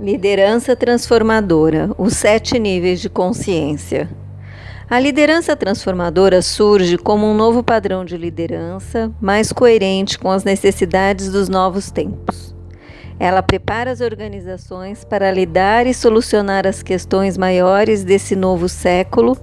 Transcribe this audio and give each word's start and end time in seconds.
Liderança 0.00 0.74
transformadora: 0.74 1.90
os 1.98 2.14
sete 2.14 2.58
níveis 2.58 3.00
de 3.00 3.10
consciência. 3.10 4.08
A 4.88 4.98
liderança 4.98 5.54
transformadora 5.54 6.40
surge 6.42 6.96
como 6.96 7.26
um 7.26 7.34
novo 7.34 7.62
padrão 7.62 8.04
de 8.04 8.16
liderança, 8.16 9.12
mais 9.20 9.52
coerente 9.52 10.18
com 10.18 10.30
as 10.30 10.42
necessidades 10.42 11.30
dos 11.30 11.48
novos 11.48 11.90
tempos. 11.90 12.49
Ela 13.20 13.42
prepara 13.42 13.90
as 13.90 14.00
organizações 14.00 15.04
para 15.04 15.30
lidar 15.30 15.86
e 15.86 15.92
solucionar 15.92 16.66
as 16.66 16.82
questões 16.82 17.36
maiores 17.36 18.02
desse 18.02 18.34
novo 18.34 18.66
século, 18.66 19.36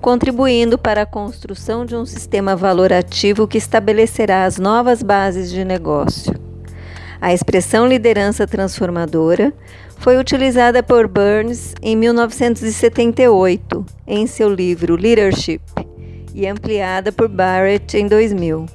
contribuindo 0.00 0.78
para 0.78 1.02
a 1.02 1.06
construção 1.06 1.84
de 1.84 1.96
um 1.96 2.06
sistema 2.06 2.54
valorativo 2.54 3.48
que 3.48 3.58
estabelecerá 3.58 4.44
as 4.44 4.56
novas 4.56 5.02
bases 5.02 5.50
de 5.50 5.64
negócio. 5.64 6.32
A 7.20 7.34
expressão 7.34 7.88
liderança 7.88 8.46
transformadora 8.46 9.52
foi 9.98 10.16
utilizada 10.16 10.80
por 10.80 11.08
Burns 11.08 11.74
em 11.82 11.96
1978 11.96 13.84
em 14.06 14.28
seu 14.28 14.48
livro 14.48 14.94
Leadership 14.94 15.60
e 16.32 16.46
ampliada 16.46 17.10
por 17.10 17.28
Barrett 17.28 17.96
em 17.96 18.06
2000, 18.06 18.66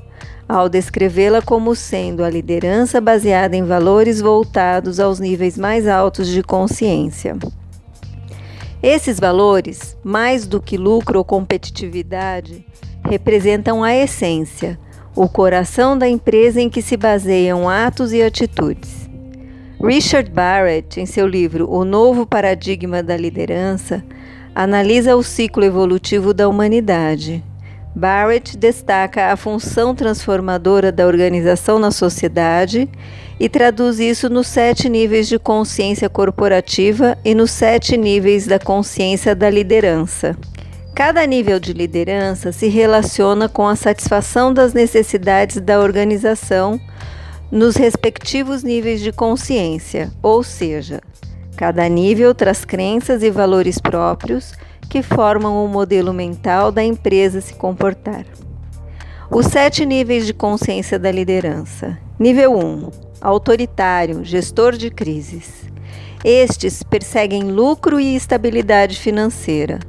ao 0.50 0.68
descrevê-la 0.68 1.44
como 1.44 1.76
sendo 1.76 2.24
a 2.24 2.30
liderança 2.30 3.00
baseada 3.00 3.56
em 3.56 3.64
valores 3.64 4.20
voltados 4.20 5.00
aos 5.00 5.20
níveis 5.20 5.56
mais 5.60 5.88
altos 5.88 6.28
de 6.28 6.42
consciência. 6.42 7.38
Esses 8.82 9.20
valores, 9.20 9.96
mais 10.04 10.48
do 10.48 10.60
que 10.60 10.76
lucro 10.76 11.20
ou 11.20 11.24
competitividade, 11.24 12.66
representam 13.08 13.84
a 13.84 13.96
essência, 13.96 14.80
o 15.16 15.30
coração 15.30 15.96
da 15.96 16.10
empresa 16.10 16.60
em 16.60 16.70
que 16.70 16.82
se 16.82 16.98
baseiam 16.98 17.70
atos 17.70 18.12
e 18.12 18.24
atitudes. 18.24 19.08
Richard 19.80 20.32
Barrett, 20.32 21.00
em 21.00 21.06
seu 21.06 21.28
livro 21.28 21.70
O 21.70 21.86
Novo 21.86 22.26
Paradigma 22.26 23.04
da 23.04 23.16
Liderança, 23.16 24.04
analisa 24.56 25.16
o 25.16 25.22
ciclo 25.22 25.64
evolutivo 25.64 26.34
da 26.34 26.50
humanidade. 26.50 27.44
Barrett 28.00 28.56
destaca 28.56 29.30
a 29.30 29.36
função 29.36 29.94
transformadora 29.94 30.90
da 30.90 31.06
organização 31.06 31.78
na 31.78 31.92
sociedade 31.92 32.88
e 33.38 33.50
traduz 33.50 34.00
isso 34.00 34.30
nos 34.30 34.48
sete 34.48 34.88
níveis 34.88 35.28
de 35.28 35.38
consciência 35.38 36.10
corporativa 36.10 37.18
e 37.26 37.36
nos 37.36 37.52
sete 37.52 37.98
níveis 37.98 38.48
da 38.48 38.58
consciência 38.58 39.36
da 39.36 39.50
liderança. 39.50 40.38
Cada 40.96 41.26
nível 41.26 41.60
de 41.60 41.74
liderança 41.74 42.54
se 42.54 42.70
relaciona 42.70 43.50
com 43.50 43.68
a 43.68 43.76
satisfação 43.76 44.54
das 44.54 44.74
necessidades 44.74 45.60
da 45.60 45.82
organização 45.82 46.80
nos 47.52 47.76
respectivos 47.76 48.64
níveis 48.64 49.02
de 49.02 49.12
consciência, 49.12 50.10
ou 50.24 50.42
seja, 50.42 51.02
cada 51.58 51.86
nível 51.90 52.34
traz 52.34 52.64
crenças 52.64 53.24
e 53.24 53.30
valores 53.30 53.78
próprios 53.78 54.54
que 54.90 55.04
formam 55.04 55.64
o 55.64 55.68
modelo 55.68 56.12
mental 56.12 56.72
da 56.72 56.84
empresa 56.84 57.40
se 57.40 57.54
comportar. 57.54 58.26
Os 59.30 59.46
sete 59.46 59.86
níveis 59.86 60.26
de 60.26 60.34
consciência 60.34 60.98
da 60.98 61.12
liderança. 61.12 61.98
Nível 62.20 62.58
1: 62.58 62.90
autoritário, 63.22 64.26
gestor 64.26 64.76
de 64.76 64.90
crises. 64.90 65.70
Estes 66.24 66.82
perseguem 66.82 67.44
lucro 67.44 68.00
e 68.00 68.16
estabilidade 68.16 69.00
financeira. 69.00 69.80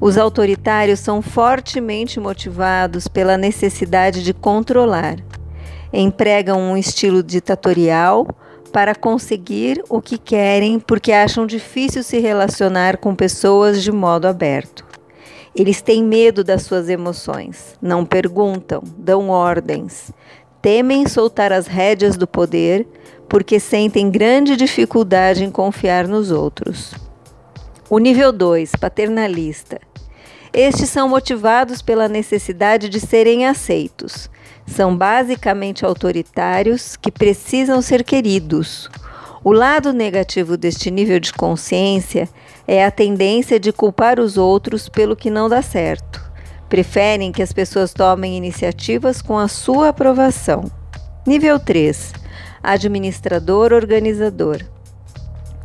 Os 0.00 0.18
autoritários 0.18 0.98
são 0.98 1.22
fortemente 1.22 2.18
motivados 2.18 3.06
pela 3.06 3.38
necessidade 3.38 4.24
de 4.24 4.34
controlar 4.34 5.16
empregam 5.92 6.58
um 6.58 6.76
estilo 6.76 7.22
ditatorial 7.22 8.26
para 8.72 8.94
conseguir 8.94 9.82
o 9.88 10.00
que 10.00 10.16
querem 10.16 10.80
porque 10.80 11.12
acham 11.12 11.46
difícil 11.46 12.02
se 12.02 12.18
relacionar 12.18 12.96
com 12.96 13.14
pessoas 13.14 13.82
de 13.82 13.92
modo 13.92 14.26
aberto. 14.26 14.84
Eles 15.54 15.82
têm 15.82 16.02
medo 16.02 16.42
das 16.42 16.62
suas 16.62 16.88
emoções, 16.88 17.76
não 17.80 18.06
perguntam, 18.06 18.82
dão 18.96 19.28
ordens, 19.28 20.10
temem 20.62 21.06
soltar 21.06 21.52
as 21.52 21.66
rédeas 21.66 22.16
do 22.16 22.26
poder 22.26 22.86
porque 23.28 23.60
sentem 23.60 24.10
grande 24.10 24.56
dificuldade 24.56 25.44
em 25.44 25.50
confiar 25.50 26.08
nos 26.08 26.30
outros. 26.30 26.94
O 27.90 27.98
nível 27.98 28.32
2, 28.32 28.72
paternalista. 28.76 29.78
Estes 30.52 30.90
são 30.90 31.08
motivados 31.08 31.80
pela 31.80 32.08
necessidade 32.08 32.88
de 32.88 33.00
serem 33.00 33.46
aceitos 33.46 34.30
são 34.66 34.96
basicamente 34.96 35.84
autoritários 35.84 36.96
que 36.96 37.10
precisam 37.10 37.82
ser 37.82 38.04
queridos. 38.04 38.88
O 39.44 39.52
lado 39.52 39.92
negativo 39.92 40.56
deste 40.56 40.90
nível 40.90 41.18
de 41.18 41.32
consciência 41.32 42.28
é 42.66 42.84
a 42.84 42.90
tendência 42.90 43.58
de 43.58 43.72
culpar 43.72 44.20
os 44.20 44.36
outros 44.36 44.88
pelo 44.88 45.16
que 45.16 45.30
não 45.30 45.48
dá 45.48 45.60
certo. 45.62 46.22
Preferem 46.68 47.32
que 47.32 47.42
as 47.42 47.52
pessoas 47.52 47.92
tomem 47.92 48.36
iniciativas 48.36 49.20
com 49.20 49.36
a 49.36 49.48
sua 49.48 49.88
aprovação. 49.88 50.64
Nível 51.26 51.58
3 51.58 52.12
Administrador 52.62 53.72
organizador. 53.72 54.64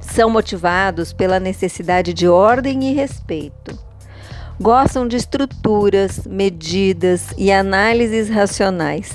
São 0.01 0.29
motivados 0.29 1.13
pela 1.13 1.39
necessidade 1.39 2.13
de 2.13 2.27
ordem 2.27 2.89
e 2.89 2.93
respeito 2.93 3.86
Gostam 4.59 5.07
de 5.07 5.15
estruturas, 5.15 6.25
medidas 6.25 7.27
e 7.37 7.51
análises 7.51 8.27
racionais. 8.27 9.13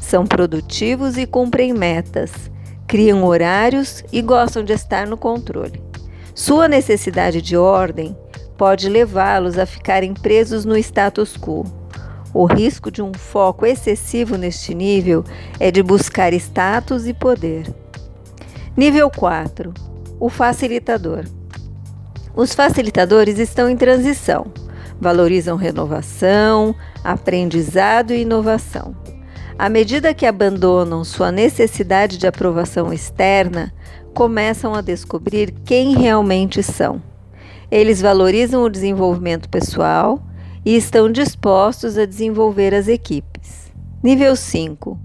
São 0.00 0.26
produtivos 0.26 1.16
e 1.16 1.24
cumprem 1.24 1.72
metas. 1.72 2.32
Criam 2.88 3.22
horários 3.22 4.02
e 4.12 4.20
gostam 4.20 4.64
de 4.64 4.72
estar 4.72 5.06
no 5.06 5.16
controle. 5.16 5.80
Sua 6.34 6.66
necessidade 6.66 7.40
de 7.40 7.56
ordem 7.56 8.16
pode 8.58 8.88
levá-los 8.88 9.56
a 9.56 9.66
ficarem 9.66 10.14
presos 10.14 10.64
no 10.64 10.76
status 10.76 11.36
quo. 11.36 11.64
O 12.34 12.44
risco 12.44 12.90
de 12.90 13.00
um 13.00 13.14
foco 13.14 13.64
excessivo 13.64 14.36
neste 14.36 14.74
nível 14.74 15.22
é 15.60 15.70
de 15.70 15.80
buscar 15.80 16.32
status 16.32 17.06
e 17.06 17.14
poder. 17.14 17.72
Nível 18.76 19.08
4 19.10 19.72
O 20.18 20.28
facilitador. 20.28 21.24
Os 22.34 22.52
facilitadores 22.52 23.38
estão 23.38 23.68
em 23.68 23.76
transição 23.76 24.46
valorizam 25.02 25.56
renovação, 25.56 26.76
aprendizado 27.02 28.12
e 28.12 28.22
inovação. 28.22 28.94
À 29.58 29.68
medida 29.68 30.14
que 30.14 30.24
abandonam 30.24 31.02
sua 31.02 31.32
necessidade 31.32 32.16
de 32.16 32.26
aprovação 32.26 32.92
externa, 32.92 33.74
começam 34.14 34.74
a 34.74 34.80
descobrir 34.80 35.52
quem 35.64 35.96
realmente 35.96 36.62
são. 36.62 37.02
Eles 37.68 38.00
valorizam 38.00 38.62
o 38.62 38.70
desenvolvimento 38.70 39.48
pessoal 39.48 40.22
e 40.64 40.76
estão 40.76 41.10
dispostos 41.10 41.98
a 41.98 42.06
desenvolver 42.06 42.72
as 42.72 42.86
equipes. 42.86 43.72
Nível 44.04 44.36
5: 44.36 44.96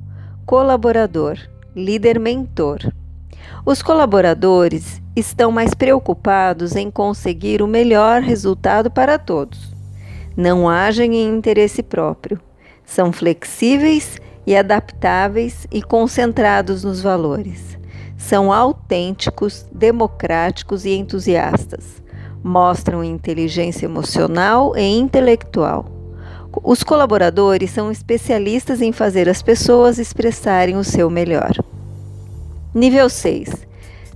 Colaborador, 0.46 1.40
líder 1.76 2.20
mentor. 2.20 2.80
Os 3.66 3.82
colaboradores 3.82 5.02
estão 5.16 5.52
mais 5.52 5.74
preocupados 5.74 6.76
em 6.76 6.92
conseguir 6.92 7.64
o 7.64 7.68
melhor 7.68 8.22
resultado 8.22 8.92
para 8.92 9.18
todos 9.18 9.77
não 10.38 10.70
agem 10.70 11.16
em 11.16 11.36
interesse 11.36 11.82
próprio. 11.82 12.40
São 12.86 13.12
flexíveis 13.12 14.22
e 14.46 14.56
adaptáveis 14.56 15.66
e 15.72 15.82
concentrados 15.82 16.84
nos 16.84 17.02
valores. 17.02 17.78
São 18.16 18.54
autênticos, 18.54 19.66
democráticos 19.72 20.86
e 20.86 20.92
entusiastas. 20.92 22.02
Mostram 22.44 23.04
inteligência 23.04 23.86
emocional 23.86 24.78
e 24.78 24.84
intelectual. 24.84 25.86
Os 26.64 26.84
colaboradores 26.84 27.72
são 27.72 27.92
especialistas 27.92 28.82
em 28.82 28.92
fazer 28.92 29.28
as 29.28 29.42
pessoas 29.42 29.98
expressarem 29.98 30.78
o 30.78 30.84
seu 30.84 31.10
melhor. 31.10 31.52
Nível 32.74 33.10
6. 33.10 33.50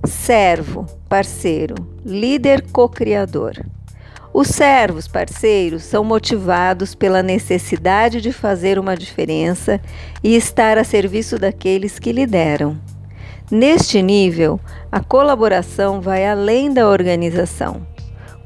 Servo, 0.04 0.86
parceiro, 1.08 1.74
líder 2.04 2.64
co-criador. 2.72 3.54
Os 4.34 4.48
servos 4.48 5.06
parceiros 5.06 5.82
são 5.82 6.02
motivados 6.02 6.94
pela 6.94 7.22
necessidade 7.22 8.18
de 8.20 8.32
fazer 8.32 8.78
uma 8.78 8.96
diferença 8.96 9.78
e 10.24 10.34
estar 10.34 10.78
a 10.78 10.84
serviço 10.84 11.38
daqueles 11.38 11.98
que 11.98 12.12
lideram. 12.12 12.78
Neste 13.50 14.00
nível, 14.00 14.58
a 14.90 15.00
colaboração 15.00 16.00
vai 16.00 16.26
além 16.26 16.72
da 16.72 16.88
organização, 16.88 17.86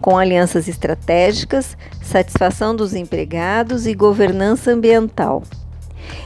com 0.00 0.18
alianças 0.18 0.66
estratégicas, 0.66 1.78
satisfação 2.02 2.74
dos 2.74 2.92
empregados 2.92 3.86
e 3.86 3.94
governança 3.94 4.72
ambiental. 4.72 5.44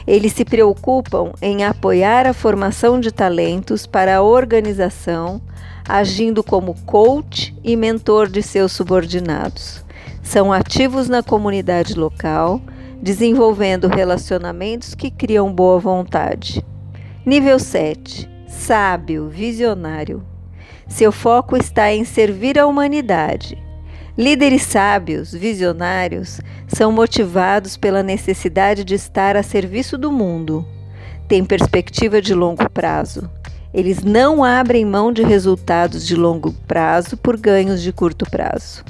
Eles 0.05 0.33
se 0.33 0.43
preocupam 0.43 1.31
em 1.41 1.63
apoiar 1.63 2.27
a 2.27 2.33
formação 2.33 2.99
de 2.99 3.11
talentos 3.11 3.85
para 3.85 4.17
a 4.17 4.21
organização 4.21 5.41
agindo 5.87 6.43
como 6.43 6.75
coach 6.85 7.55
e 7.63 7.75
mentor 7.75 8.29
de 8.29 8.41
seus 8.41 8.71
subordinados. 8.71 9.83
São 10.23 10.53
ativos 10.53 11.09
na 11.09 11.23
comunidade 11.23 11.95
local, 11.95 12.61
desenvolvendo 13.01 13.87
relacionamentos 13.87 14.93
que 14.93 15.09
criam 15.09 15.51
boa 15.51 15.79
vontade. 15.79 16.63
Nível 17.25 17.59
7. 17.59 18.29
Sábio, 18.47 19.27
visionário. 19.27 20.23
Seu 20.87 21.11
foco 21.11 21.57
está 21.57 21.91
em 21.91 22.03
servir 22.03 22.59
a 22.59 22.67
humanidade. 22.67 23.57
Líderes 24.21 24.61
sábios, 24.61 25.33
visionários, 25.33 26.39
são 26.67 26.91
motivados 26.91 27.75
pela 27.75 28.03
necessidade 28.03 28.83
de 28.83 28.93
estar 28.93 29.35
a 29.35 29.41
serviço 29.41 29.97
do 29.97 30.11
mundo. 30.11 30.63
Têm 31.27 31.43
perspectiva 31.43 32.21
de 32.21 32.35
longo 32.35 32.69
prazo. 32.69 33.27
Eles 33.73 34.03
não 34.03 34.43
abrem 34.43 34.85
mão 34.85 35.11
de 35.11 35.23
resultados 35.23 36.05
de 36.05 36.15
longo 36.15 36.53
prazo 36.67 37.17
por 37.17 37.35
ganhos 37.35 37.81
de 37.81 37.91
curto 37.91 38.29
prazo. 38.29 38.85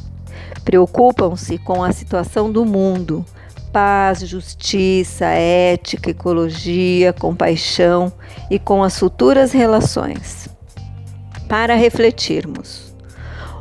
Preocupam-se 0.66 1.58
com 1.60 1.82
a 1.82 1.94
situação 1.94 2.52
do 2.52 2.66
mundo, 2.66 3.26
paz, 3.72 4.20
justiça, 4.28 5.28
ética, 5.28 6.10
ecologia, 6.10 7.14
compaixão 7.14 8.12
e 8.50 8.60
com 8.60 8.84
as 8.84 9.00
futuras 9.00 9.54
relações. 9.54 10.50
Para 11.48 11.74
refletirmos. 11.74 12.91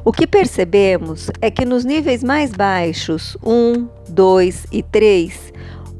O 0.03 0.13
que 0.13 0.27
percebemos 0.27 1.31
é 1.43 1.51
que 1.51 1.65
nos 1.65 1.85
níveis 1.85 2.25
mais 2.25 2.53
baixos, 2.53 3.37
1, 3.45 3.87
2 4.09 4.67
e 4.73 4.83
3, 4.83 5.53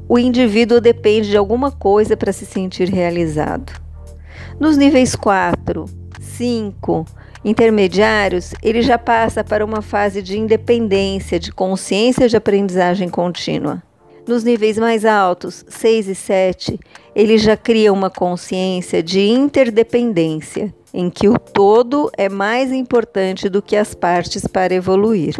o 0.09 0.17
indivíduo 0.17 0.81
depende 0.81 1.29
de 1.29 1.37
alguma 1.37 1.71
coisa 1.71 2.17
para 2.17 2.33
se 2.33 2.45
sentir 2.45 2.89
realizado. 2.89 3.71
Nos 4.59 4.75
níveis 4.75 5.15
4, 5.15 5.85
5, 6.19 7.05
intermediários, 7.45 8.55
ele 8.63 8.81
já 8.81 8.97
passa 8.97 9.43
para 9.43 9.63
uma 9.63 9.83
fase 9.83 10.21
de 10.21 10.37
independência, 10.37 11.39
de 11.39 11.51
consciência 11.51 12.27
de 12.27 12.35
aprendizagem 12.35 13.07
contínua. 13.07 13.83
Nos 14.27 14.43
níveis 14.43 14.79
mais 14.79 15.05
altos, 15.05 15.63
6 15.67 16.07
e 16.07 16.15
7, 16.15 16.79
ele 17.15 17.37
já 17.37 17.55
cria 17.55 17.93
uma 17.93 18.09
consciência 18.09 19.03
de 19.03 19.21
interdependência, 19.21 20.73
em 20.93 21.09
que 21.09 21.27
o 21.27 21.37
todo 21.37 22.11
é 22.17 22.27
mais 22.27 22.71
importante 22.71 23.49
do 23.49 23.61
que 23.61 23.75
as 23.75 23.93
partes 23.93 24.45
para 24.45 24.73
evoluir. 24.73 25.35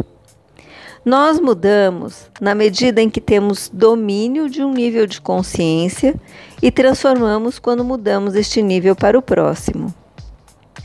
Nós 1.04 1.40
mudamos 1.40 2.30
na 2.40 2.54
medida 2.54 3.02
em 3.02 3.10
que 3.10 3.20
temos 3.20 3.68
domínio 3.72 4.48
de 4.48 4.62
um 4.62 4.72
nível 4.72 5.04
de 5.06 5.20
consciência 5.20 6.14
e 6.62 6.70
transformamos 6.70 7.58
quando 7.58 7.84
mudamos 7.84 8.36
este 8.36 8.62
nível 8.62 8.94
para 8.94 9.18
o 9.18 9.22
próximo. 9.22 9.92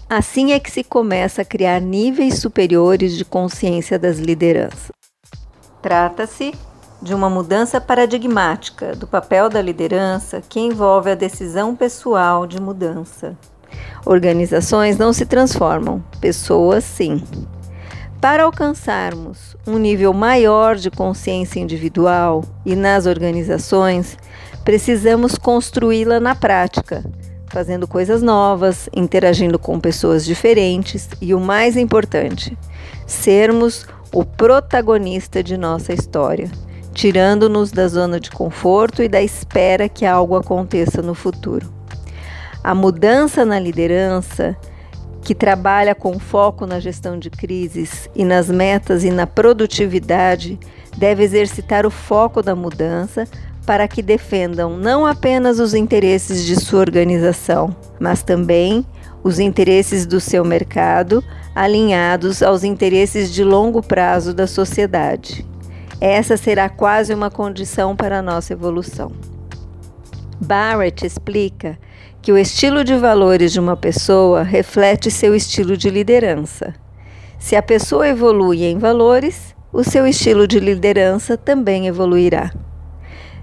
Assim 0.10 0.54
é 0.54 0.60
que 0.60 0.72
se 0.72 0.84
começa 0.84 1.44
a 1.44 1.46
criar 1.46 1.80
níveis 1.80 2.40
superiores 2.40 3.16
de 3.16 3.24
consciência 3.24 4.00
das 4.00 4.18
lideranças. 4.18 4.90
Trata-se 5.82 6.54
de 7.02 7.14
uma 7.14 7.30
mudança 7.30 7.80
paradigmática 7.80 8.96
do 8.96 9.06
papel 9.06 9.50
da 9.50 9.62
liderança 9.62 10.42
que 10.42 10.60
envolve 10.60 11.12
a 11.12 11.16
decisão 11.16 11.76
pessoal 11.76 12.48
de 12.48 12.60
mudança. 12.60 13.38
Organizações 14.06 14.98
não 14.98 15.14
se 15.14 15.26
transformam, 15.26 16.04
pessoas 16.20 16.84
sim. 16.84 17.22
Para 18.22 18.44
alcançarmos 18.44 19.56
um 19.66 19.78
nível 19.78 20.14
maior 20.14 20.76
de 20.76 20.90
consciência 20.90 21.60
individual 21.60 22.44
e 22.66 22.76
nas 22.76 23.06
organizações, 23.06 24.18
precisamos 24.64 25.38
construí-la 25.38 26.20
na 26.20 26.34
prática, 26.34 27.04
fazendo 27.48 27.88
coisas 27.88 28.22
novas, 28.22 28.90
interagindo 28.96 29.60
com 29.60 29.80
pessoas 29.80 30.26
diferentes 30.26 31.08
e, 31.22 31.34
o 31.34 31.40
mais 31.40 31.78
importante, 31.78 32.58
sermos 33.06 33.86
o 34.12 34.26
protagonista 34.26 35.44
de 35.44 35.58
nossa 35.58 35.94
história 35.94 36.50
tirando-nos 36.98 37.72
da 37.72 37.88
zona 37.88 38.20
de 38.20 38.32
conforto 38.32 39.04
e 39.04 39.08
da 39.08 39.22
espera 39.22 39.88
que 39.88 40.04
algo 40.04 40.36
aconteça 40.36 41.00
no 41.00 41.14
futuro. 41.14 41.77
A 42.68 42.76
mudança 42.76 43.46
na 43.46 43.58
liderança, 43.58 44.54
que 45.22 45.34
trabalha 45.34 45.96
com 45.96 46.20
foco 46.20 46.66
na 46.66 46.82
gestão 46.82 47.18
de 47.18 47.30
crises 47.30 48.10
e 48.14 48.26
nas 48.26 48.50
metas 48.50 49.06
e 49.06 49.10
na 49.10 49.26
produtividade, 49.26 50.60
deve 50.98 51.24
exercitar 51.24 51.86
o 51.86 51.90
foco 51.90 52.44
da 52.44 52.54
mudança 52.58 53.26
para 53.66 53.88
que 53.88 54.02
defendam 54.02 54.76
não 54.76 55.06
apenas 55.06 55.62
os 55.62 55.74
interesses 55.74 56.46
de 56.46 56.58
sua 56.58 56.82
organização, 56.82 57.74
mas 58.02 58.22
também 58.22 58.86
os 59.24 59.40
interesses 59.40 60.06
do 60.06 60.20
seu 60.20 60.44
mercado, 60.44 61.24
alinhados 61.56 62.44
aos 62.44 62.66
interesses 62.66 63.34
de 63.34 63.46
longo 63.46 63.82
prazo 63.82 64.34
da 64.34 64.46
sociedade. 64.46 65.46
Essa 66.02 66.36
será 66.36 66.68
quase 66.68 67.14
uma 67.14 67.32
condição 67.32 67.96
para 67.96 68.20
a 68.20 68.22
nossa 68.22 68.52
evolução. 68.52 69.37
Barrett 70.40 71.06
explica 71.06 71.78
que 72.22 72.32
o 72.32 72.38
estilo 72.38 72.84
de 72.84 72.96
valores 72.96 73.52
de 73.52 73.60
uma 73.60 73.76
pessoa 73.76 74.44
reflete 74.44 75.10
seu 75.10 75.36
estilo 75.36 75.76
de 75.76 75.90
liderança. 75.90 76.76
Se 77.40 77.56
a 77.56 77.62
pessoa 77.62 78.08
evolui 78.08 78.64
em 78.66 78.78
valores, 78.78 79.56
o 79.72 79.84
seu 79.84 80.06
estilo 80.06 80.48
de 80.48 80.60
liderança 80.60 81.38
também 81.38 81.88
evoluirá. 81.88 82.52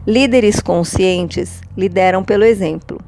Líderes 0.06 0.61
conscientes 0.61 1.61
lideram 1.76 2.23
pelo 2.23 2.44
exemplo. 2.44 3.00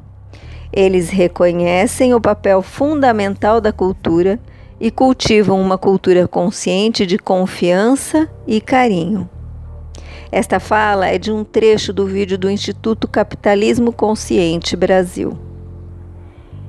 Eles 0.73 1.11
reconhecem 1.11 2.15
o 2.15 2.21
papel 2.21 2.63
fundamental 2.63 3.61
da 3.61 3.73
cultura 3.73 4.39
e 4.81 4.91
cultivam 4.91 5.61
uma 5.61 5.79
cultura 5.79 6.27
consciente 6.27 7.07
de 7.07 7.19
confiança 7.19 8.29
e 8.47 8.61
carinho. 8.61 9.29
Esta 10.31 10.59
fala 10.59 11.07
é 11.07 11.19
de 11.19 11.31
um 11.31 11.45
trecho 11.45 11.93
do 11.93 12.07
vídeo 12.07 12.37
do 12.37 12.51
Instituto 12.51 13.07
Capitalismo 13.07 13.93
Consciente 13.93 14.75
Brasil. 14.75 15.39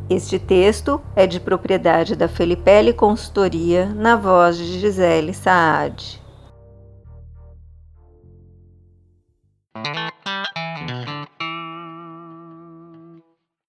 Este 0.09 0.39
texto 0.39 1.01
é 1.15 1.27
de 1.27 1.39
propriedade 1.39 2.15
da 2.15 2.27
Felipelli 2.27 2.93
Consultoria, 2.93 3.87
na 3.87 4.15
voz 4.15 4.57
de 4.57 4.79
Gisele 4.79 5.33
Saad. 5.33 6.21